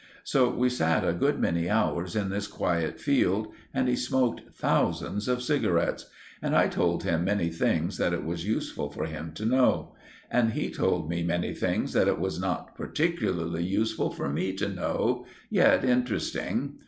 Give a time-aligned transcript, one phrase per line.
[0.23, 5.27] So we sat a good many hours in this quiet field; and he smoked thousands
[5.27, 6.07] of cigarettes,
[6.41, 9.93] and I told him many things that it was useful for him to know;
[10.31, 14.69] and he told me many things that it was not particularly useful for me to
[14.69, 16.79] know, yet interesting.